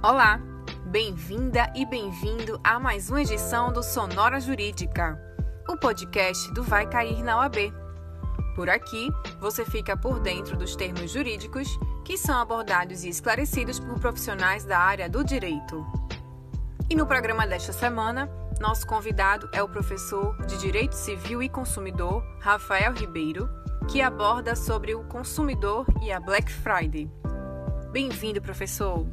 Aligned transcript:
Olá, 0.00 0.40
bem-vinda 0.86 1.72
e 1.74 1.84
bem-vindo 1.84 2.60
a 2.62 2.78
mais 2.78 3.10
uma 3.10 3.20
edição 3.20 3.72
do 3.72 3.82
Sonora 3.82 4.38
Jurídica, 4.38 5.20
o 5.68 5.76
podcast 5.76 6.54
do 6.54 6.62
Vai 6.62 6.88
Cair 6.88 7.20
na 7.24 7.36
OAB. 7.38 7.74
Por 8.54 8.70
aqui, 8.70 9.10
você 9.40 9.64
fica 9.64 9.96
por 9.96 10.20
dentro 10.20 10.56
dos 10.56 10.76
termos 10.76 11.10
jurídicos 11.10 11.76
que 12.04 12.16
são 12.16 12.38
abordados 12.38 13.02
e 13.02 13.08
esclarecidos 13.08 13.80
por 13.80 13.98
profissionais 13.98 14.64
da 14.64 14.78
área 14.78 15.08
do 15.08 15.24
direito. 15.24 15.84
E 16.88 16.94
no 16.94 17.04
programa 17.04 17.44
desta 17.44 17.72
semana, 17.72 18.30
nosso 18.60 18.86
convidado 18.86 19.50
é 19.52 19.60
o 19.64 19.68
professor 19.68 20.40
de 20.46 20.58
Direito 20.58 20.94
Civil 20.94 21.42
e 21.42 21.48
Consumidor, 21.48 22.22
Rafael 22.38 22.92
Ribeiro, 22.92 23.48
que 23.90 24.00
aborda 24.00 24.54
sobre 24.54 24.94
o 24.94 25.02
consumidor 25.08 25.84
e 26.00 26.12
a 26.12 26.20
Black 26.20 26.52
Friday. 26.52 27.10
Bem-vindo, 27.90 28.40
professor! 28.40 29.04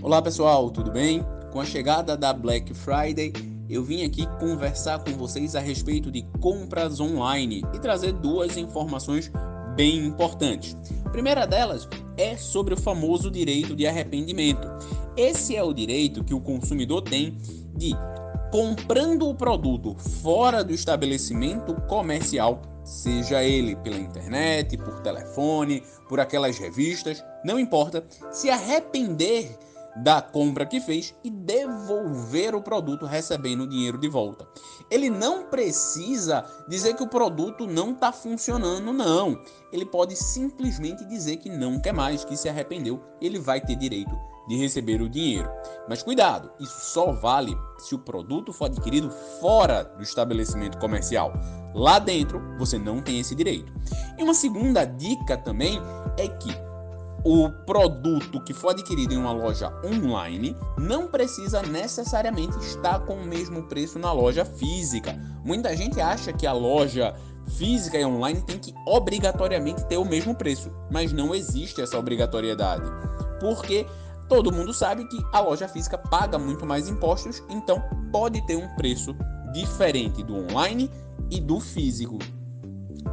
Olá 0.00 0.22
pessoal, 0.22 0.70
tudo 0.70 0.92
bem? 0.92 1.26
Com 1.50 1.60
a 1.60 1.64
chegada 1.64 2.16
da 2.16 2.32
Black 2.32 2.72
Friday, 2.72 3.32
eu 3.68 3.82
vim 3.82 4.04
aqui 4.04 4.28
conversar 4.38 5.00
com 5.00 5.10
vocês 5.10 5.56
a 5.56 5.60
respeito 5.60 6.08
de 6.08 6.22
compras 6.40 7.00
online 7.00 7.64
e 7.74 7.80
trazer 7.80 8.12
duas 8.12 8.56
informações 8.56 9.28
bem 9.74 10.06
importantes. 10.06 10.76
A 11.04 11.10
primeira 11.10 11.48
delas 11.48 11.88
é 12.16 12.36
sobre 12.36 12.74
o 12.74 12.76
famoso 12.76 13.28
direito 13.28 13.74
de 13.74 13.88
arrependimento. 13.88 14.68
Esse 15.16 15.56
é 15.56 15.64
o 15.64 15.72
direito 15.72 16.22
que 16.22 16.32
o 16.32 16.40
consumidor 16.40 17.02
tem 17.02 17.36
de 17.76 17.92
comprando 18.52 19.28
o 19.28 19.34
produto 19.34 19.96
fora 20.22 20.62
do 20.62 20.72
estabelecimento 20.72 21.74
comercial, 21.88 22.62
seja 22.84 23.42
ele 23.42 23.74
pela 23.74 23.96
internet, 23.96 24.76
por 24.76 25.00
telefone, 25.00 25.82
por 26.08 26.20
aquelas 26.20 26.56
revistas, 26.56 27.22
não 27.44 27.58
importa, 27.58 28.06
se 28.30 28.48
arrepender 28.48 29.58
da 30.02 30.22
compra 30.22 30.66
que 30.66 30.80
fez 30.80 31.14
e 31.24 31.30
devolver 31.30 32.54
o 32.54 32.62
produto 32.62 33.06
recebendo 33.06 33.62
o 33.62 33.68
dinheiro 33.68 33.98
de 33.98 34.08
volta. 34.08 34.46
Ele 34.90 35.10
não 35.10 35.44
precisa 35.44 36.44
dizer 36.68 36.94
que 36.94 37.02
o 37.02 37.08
produto 37.08 37.66
não 37.66 37.92
está 37.92 38.12
funcionando, 38.12 38.92
não. 38.92 39.42
Ele 39.72 39.84
pode 39.84 40.16
simplesmente 40.16 41.04
dizer 41.04 41.36
que 41.38 41.50
não 41.50 41.80
quer 41.80 41.92
mais, 41.92 42.24
que 42.24 42.36
se 42.36 42.48
arrependeu. 42.48 43.00
Ele 43.20 43.38
vai 43.38 43.60
ter 43.60 43.76
direito 43.76 44.16
de 44.48 44.56
receber 44.56 45.02
o 45.02 45.08
dinheiro. 45.08 45.50
Mas 45.88 46.02
cuidado, 46.02 46.50
isso 46.58 46.80
só 46.80 47.12
vale 47.12 47.54
se 47.78 47.94
o 47.94 47.98
produto 47.98 48.52
for 48.52 48.64
adquirido 48.64 49.10
fora 49.40 49.84
do 49.84 50.02
estabelecimento 50.02 50.78
comercial. 50.78 51.32
Lá 51.74 51.98
dentro, 51.98 52.40
você 52.58 52.78
não 52.78 53.02
tem 53.02 53.20
esse 53.20 53.34
direito. 53.34 53.72
E 54.18 54.22
uma 54.22 54.34
segunda 54.34 54.84
dica 54.84 55.36
também 55.36 55.78
é 56.18 56.26
que 56.28 56.67
o 57.24 57.50
produto 57.50 58.40
que 58.40 58.54
for 58.54 58.70
adquirido 58.70 59.12
em 59.12 59.16
uma 59.16 59.32
loja 59.32 59.72
online 59.84 60.56
não 60.78 61.08
precisa 61.08 61.62
necessariamente 61.62 62.56
estar 62.58 63.00
com 63.00 63.14
o 63.14 63.26
mesmo 63.26 63.64
preço 63.64 63.98
na 63.98 64.12
loja 64.12 64.44
física. 64.44 65.18
Muita 65.44 65.76
gente 65.76 66.00
acha 66.00 66.32
que 66.32 66.46
a 66.46 66.52
loja 66.52 67.14
física 67.56 67.98
e 67.98 68.04
online 68.04 68.42
tem 68.42 68.58
que 68.58 68.74
obrigatoriamente 68.86 69.84
ter 69.86 69.96
o 69.96 70.04
mesmo 70.04 70.34
preço, 70.34 70.70
mas 70.90 71.12
não 71.12 71.34
existe 71.34 71.80
essa 71.80 71.98
obrigatoriedade. 71.98 72.88
Porque 73.40 73.86
todo 74.28 74.52
mundo 74.52 74.72
sabe 74.72 75.04
que 75.08 75.18
a 75.32 75.40
loja 75.40 75.66
física 75.66 75.96
paga 75.96 76.38
muito 76.38 76.66
mais 76.66 76.88
impostos, 76.88 77.42
então 77.48 77.82
pode 78.12 78.46
ter 78.46 78.56
um 78.56 78.68
preço 78.76 79.14
diferente 79.52 80.22
do 80.22 80.36
online 80.36 80.90
e 81.30 81.40
do 81.40 81.58
físico. 81.58 82.18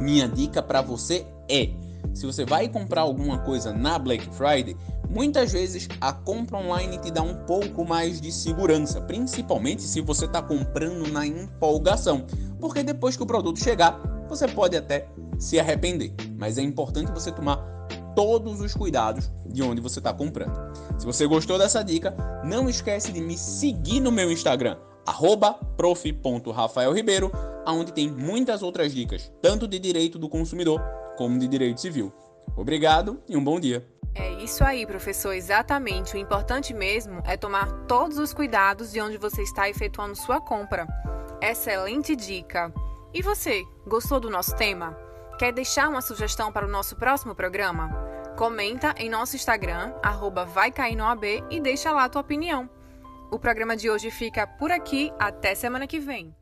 Minha 0.00 0.26
dica 0.28 0.62
para 0.62 0.80
você 0.80 1.26
é 1.48 1.70
se 2.14 2.26
você 2.26 2.44
vai 2.44 2.68
comprar 2.68 3.02
alguma 3.02 3.38
coisa 3.38 3.72
na 3.72 3.98
Black 3.98 4.28
Friday, 4.34 4.76
muitas 5.08 5.52
vezes 5.52 5.88
a 6.00 6.12
compra 6.12 6.58
online 6.58 6.98
te 6.98 7.10
dá 7.10 7.22
um 7.22 7.34
pouco 7.44 7.84
mais 7.84 8.20
de 8.20 8.30
segurança, 8.30 9.00
principalmente 9.00 9.82
se 9.82 10.00
você 10.00 10.26
está 10.26 10.42
comprando 10.42 11.10
na 11.10 11.26
empolgação, 11.26 12.24
porque 12.60 12.82
depois 12.82 13.16
que 13.16 13.22
o 13.22 13.26
produto 13.26 13.58
chegar, 13.58 14.00
você 14.28 14.46
pode 14.48 14.76
até 14.76 15.08
se 15.38 15.58
arrepender, 15.58 16.14
mas 16.38 16.58
é 16.58 16.62
importante 16.62 17.12
você 17.12 17.32
tomar 17.32 17.56
todos 18.14 18.60
os 18.60 18.74
cuidados 18.74 19.30
de 19.46 19.62
onde 19.62 19.80
você 19.80 19.98
está 19.98 20.12
comprando. 20.12 20.72
Se 20.98 21.06
você 21.06 21.26
gostou 21.26 21.58
dessa 21.58 21.82
dica, 21.82 22.14
não 22.44 22.68
esquece 22.68 23.10
de 23.10 23.20
me 23.20 23.36
seguir 23.36 24.00
no 24.00 24.12
meu 24.12 24.30
Instagram, 24.30 24.76
prof.rafaelribeiro, 25.76 27.32
onde 27.66 27.92
tem 27.92 28.10
muitas 28.10 28.62
outras 28.62 28.92
dicas, 28.92 29.32
tanto 29.40 29.66
de 29.66 29.78
direito 29.78 30.18
do 30.18 30.28
consumidor 30.28 30.80
como 31.16 31.38
de 31.38 31.48
direito 31.48 31.80
civil. 31.80 32.12
Obrigado 32.56 33.22
e 33.28 33.36
um 33.36 33.42
bom 33.42 33.58
dia. 33.58 33.86
É 34.14 34.30
isso 34.42 34.62
aí, 34.62 34.86
professor, 34.86 35.32
exatamente. 35.32 36.14
O 36.14 36.18
importante 36.18 36.74
mesmo 36.74 37.22
é 37.24 37.36
tomar 37.36 37.72
todos 37.86 38.18
os 38.18 38.34
cuidados 38.34 38.92
de 38.92 39.00
onde 39.00 39.16
você 39.16 39.42
está 39.42 39.68
efetuando 39.70 40.14
sua 40.14 40.40
compra. 40.40 40.86
Excelente 41.40 42.14
dica! 42.14 42.72
E 43.14 43.22
você, 43.22 43.62
gostou 43.86 44.20
do 44.20 44.30
nosso 44.30 44.54
tema? 44.56 44.96
Quer 45.38 45.52
deixar 45.52 45.88
uma 45.88 46.02
sugestão 46.02 46.52
para 46.52 46.66
o 46.66 46.70
nosso 46.70 46.96
próximo 46.96 47.34
programa? 47.34 47.90
Comenta 48.36 48.94
em 48.98 49.10
nosso 49.10 49.36
Instagram, 49.36 49.94
arroba 50.02 50.44
vai 50.44 50.72
e 51.50 51.60
deixa 51.60 51.90
lá 51.92 52.04
a 52.04 52.08
tua 52.08 52.22
opinião. 52.22 52.68
O 53.30 53.38
programa 53.38 53.76
de 53.76 53.88
hoje 53.88 54.10
fica 54.10 54.46
por 54.46 54.70
aqui, 54.70 55.10
até 55.18 55.54
semana 55.54 55.86
que 55.86 55.98
vem. 55.98 56.34